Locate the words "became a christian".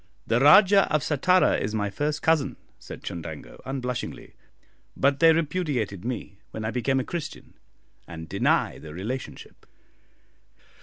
6.71-7.53